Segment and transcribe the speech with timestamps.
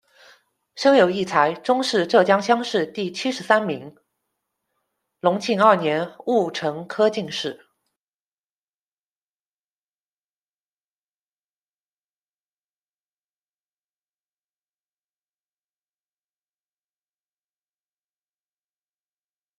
[0.75, 3.95] 生有异才，中式浙江乡试第七十三名，
[5.19, 7.67] 隆庆二年戊辰科进士。